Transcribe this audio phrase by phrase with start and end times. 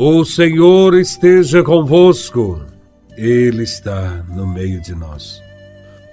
[0.00, 2.64] O Senhor esteja convosco,
[3.16, 5.42] Ele está no meio de nós.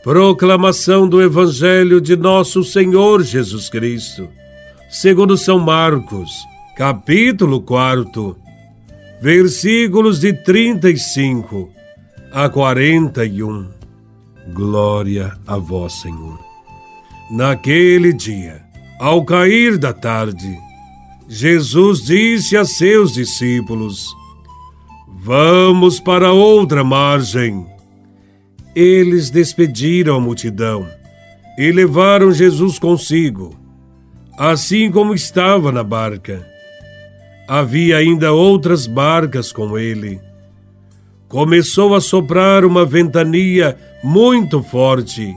[0.04, 4.28] Proclamação do Evangelho de Nosso Senhor Jesus Cristo,
[4.90, 6.32] segundo São Marcos,
[6.76, 8.36] capítulo 4,
[9.22, 11.70] versículos de 35
[12.32, 13.68] a 41.
[14.52, 16.40] Glória a Vós, Senhor.
[17.30, 18.64] Naquele dia,
[19.00, 20.65] ao cair da tarde,
[21.28, 24.16] Jesus disse a seus discípulos:
[25.08, 27.66] Vamos para outra margem.
[28.76, 30.88] Eles despediram a multidão
[31.58, 33.56] e levaram Jesus consigo,
[34.38, 36.46] assim como estava na barca.
[37.48, 40.22] Havia ainda outras barcas com ele.
[41.28, 45.36] Começou a soprar uma ventania muito forte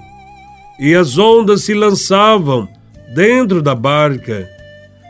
[0.78, 2.68] e as ondas se lançavam
[3.14, 4.57] dentro da barca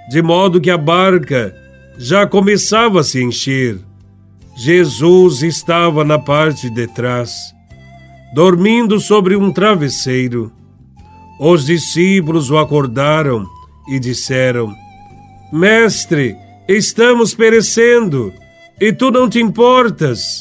[0.09, 1.55] de modo que a barca
[1.99, 3.79] já começava a se encher.
[4.57, 7.55] Jesus estava na parte de trás,
[8.35, 10.51] dormindo sobre um travesseiro.
[11.39, 13.47] Os discípulos o acordaram
[13.89, 14.75] e disseram:
[15.53, 18.33] Mestre, estamos perecendo
[18.81, 20.41] e tu não te importas.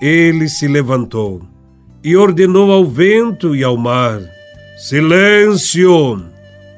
[0.00, 1.42] Ele se levantou
[2.04, 4.20] e ordenou ao vento e ao mar:
[4.78, 6.24] Silêncio!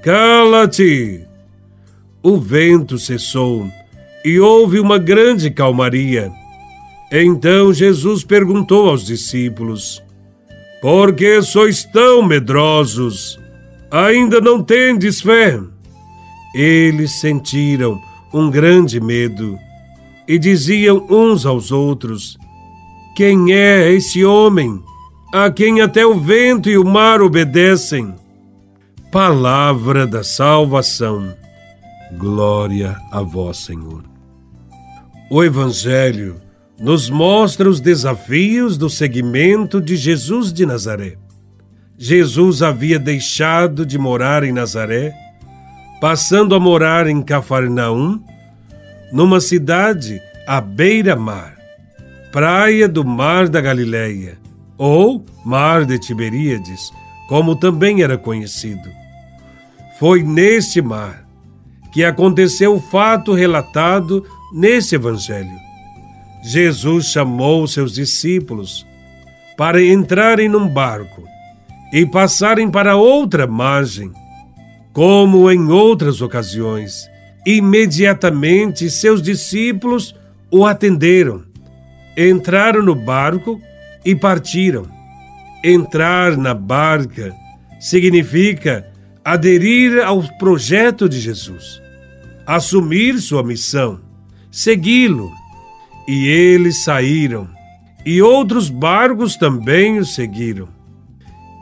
[0.02, 1.27] Cala-te!
[2.22, 3.66] O vento cessou
[4.24, 6.32] e houve uma grande calmaria.
[7.10, 10.02] Então Jesus perguntou aos discípulos:
[10.82, 13.38] Por que sois tão medrosos?
[13.90, 15.58] Ainda não tendes fé?
[16.54, 18.00] Eles sentiram
[18.32, 19.58] um grande medo
[20.26, 22.36] e diziam uns aos outros:
[23.16, 24.82] Quem é esse homem
[25.32, 28.14] a quem até o vento e o mar obedecem?
[29.10, 31.34] Palavra da salvação.
[32.16, 34.02] Glória a vós, Senhor.
[35.30, 36.40] O Evangelho
[36.80, 41.16] nos mostra os desafios do seguimento de Jesus de Nazaré.
[41.98, 45.12] Jesus havia deixado de morar em Nazaré,
[46.00, 48.22] passando a morar em Cafarnaum,
[49.12, 51.58] numa cidade à beira-mar,
[52.32, 54.38] praia do Mar da Galileia,
[54.78, 56.90] ou Mar de Tiberíades,
[57.28, 58.88] como também era conhecido.
[59.98, 61.27] Foi neste mar
[61.98, 65.50] que aconteceu o fato relatado nesse Evangelho.
[66.44, 68.86] Jesus chamou seus discípulos
[69.56, 71.24] para entrarem num barco
[71.92, 74.12] e passarem para outra margem.
[74.92, 77.10] Como em outras ocasiões,
[77.44, 80.14] imediatamente seus discípulos
[80.52, 81.42] o atenderam,
[82.16, 83.60] entraram no barco
[84.04, 84.86] e partiram.
[85.64, 87.34] Entrar na barca
[87.80, 88.86] significa
[89.24, 91.87] aderir ao projeto de Jesus,
[92.48, 94.00] assumir sua missão,
[94.50, 95.30] segui-lo.
[96.08, 97.46] E eles saíram,
[98.06, 100.66] e outros barcos também o seguiram.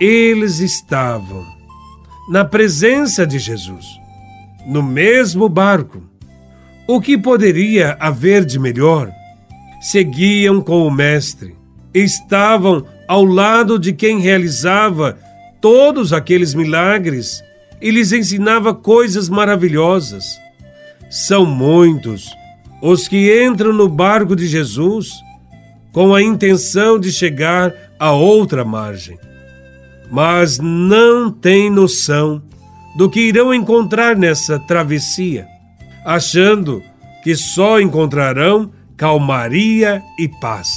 [0.00, 1.44] Eles estavam
[2.30, 3.84] na presença de Jesus,
[4.64, 6.04] no mesmo barco.
[6.86, 9.10] O que poderia haver de melhor?
[9.80, 11.56] Seguiam com o Mestre,
[11.92, 15.18] estavam ao lado de quem realizava
[15.60, 17.42] todos aqueles milagres
[17.82, 20.45] e lhes ensinava coisas maravilhosas.
[21.10, 22.30] São muitos
[22.82, 25.12] os que entram no barco de Jesus
[25.92, 29.18] com a intenção de chegar a outra margem,
[30.10, 32.42] mas não têm noção
[32.96, 35.46] do que irão encontrar nessa travessia,
[36.04, 36.82] achando
[37.22, 40.68] que só encontrarão calmaria e paz.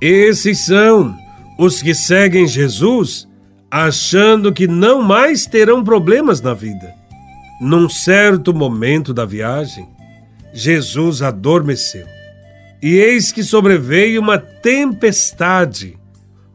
[0.00, 1.16] Esses são
[1.58, 3.28] os que seguem Jesus
[3.70, 6.94] achando que não mais terão problemas na vida.
[7.60, 9.88] Num certo momento da viagem,
[10.52, 12.06] Jesus adormeceu.
[12.82, 15.98] E eis que sobreveio uma tempestade,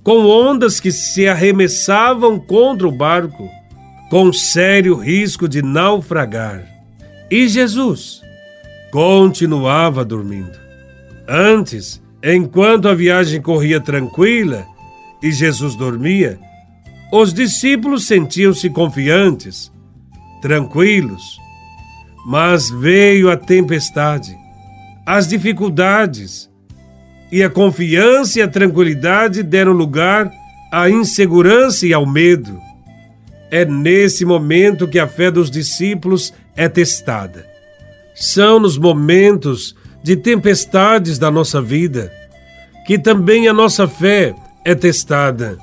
[0.04, 3.50] com ondas que se arremessavam contra o barco,
[4.10, 6.66] com sério risco de naufragar.
[7.30, 8.22] E Jesus
[8.92, 10.58] continuava dormindo.
[11.28, 14.66] Antes, enquanto a viagem corria tranquila
[15.22, 16.40] e Jesus dormia,
[17.12, 19.72] os discípulos sentiam-se confiantes,
[20.42, 21.40] tranquilos,
[22.26, 24.38] mas veio a tempestade,
[25.06, 26.50] as dificuldades,
[27.32, 30.32] e a confiança e a tranquilidade deram lugar
[30.72, 32.60] à insegurança e ao medo.
[33.52, 37.46] É nesse momento que a fé dos discípulos é testada.
[38.16, 42.12] São nos momentos de tempestades da nossa vida
[42.90, 44.34] que também a nossa fé
[44.66, 45.60] é testada.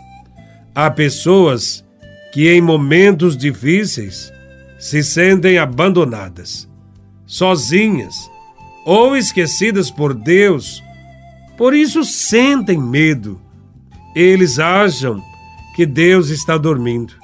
[0.73, 1.84] Há pessoas
[2.32, 4.32] que em momentos difíceis
[4.78, 6.69] se sentem abandonadas,
[7.26, 8.14] sozinhas,
[8.84, 10.82] ou esquecidas por Deus,
[11.56, 13.40] por isso sentem medo.
[14.14, 15.23] Eles acham
[15.75, 17.14] que Deus está dormindo.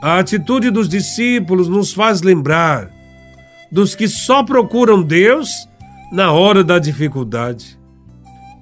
[0.00, 2.90] A atitude dos discípulos nos faz lembrar
[3.70, 5.68] dos que só procuram Deus
[6.10, 7.78] na hora da dificuldade.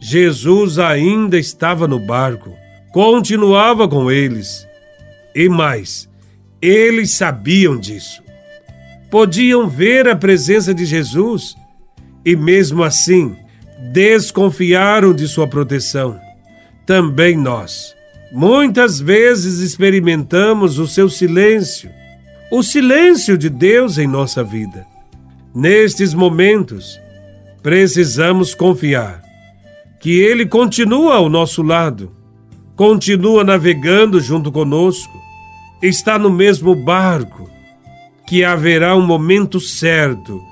[0.00, 2.52] Jesus ainda estava no barco,
[2.92, 4.66] continuava com eles.
[5.34, 6.08] E mais,
[6.60, 8.22] eles sabiam disso.
[9.10, 11.56] Podiam ver a presença de Jesus
[12.24, 13.36] e, mesmo assim,
[13.92, 16.18] desconfiaram de sua proteção.
[16.84, 17.94] Também nós,
[18.32, 21.90] muitas vezes, experimentamos o seu silêncio,
[22.50, 24.86] o silêncio de Deus em nossa vida.
[25.54, 27.00] Nestes momentos,
[27.62, 29.22] precisamos confiar
[30.00, 32.12] que Ele continua ao nosso lado,
[32.76, 35.25] continua navegando junto conosco,
[35.82, 37.50] está no mesmo barco,
[38.26, 40.42] que haverá um momento certo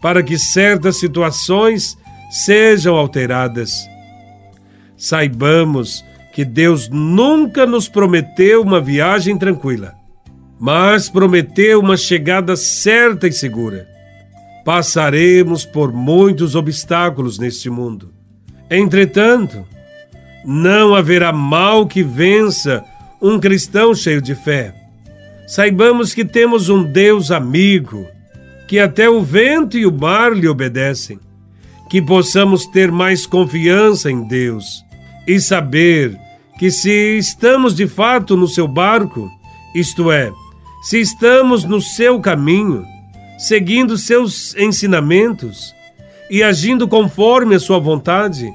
[0.00, 1.96] para que certas situações
[2.30, 3.88] sejam alteradas.
[4.96, 9.94] Saibamos que Deus nunca nos prometeu uma viagem tranquila,
[10.58, 13.86] mas prometeu uma chegada certa e segura.
[14.64, 18.14] Passaremos por muitos obstáculos neste mundo.
[18.70, 19.66] Entretanto,
[20.44, 22.82] não haverá mal que vença
[23.22, 24.74] um cristão cheio de fé.
[25.46, 28.04] Saibamos que temos um Deus amigo,
[28.66, 31.20] que até o vento e o mar lhe obedecem.
[31.88, 34.82] Que possamos ter mais confiança em Deus
[35.26, 36.18] e saber
[36.58, 39.30] que se estamos de fato no seu barco,
[39.74, 40.32] isto é,
[40.82, 42.84] se estamos no seu caminho,
[43.38, 45.72] seguindo seus ensinamentos
[46.30, 48.50] e agindo conforme a sua vontade,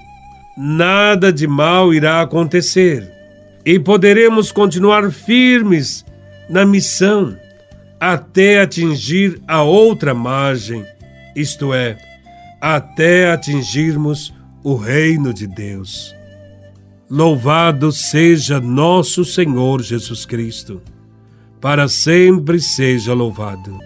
[0.57, 3.16] nada de mal irá acontecer
[3.67, 6.05] e poderemos continuar firmes
[6.49, 7.37] na missão
[7.99, 10.85] até atingir a outra margem,
[11.35, 11.97] isto é,
[12.61, 14.33] até atingirmos
[14.63, 16.15] o reino de Deus.
[17.09, 20.81] Louvado seja nosso Senhor Jesus Cristo,
[21.59, 23.77] para sempre seja louvado.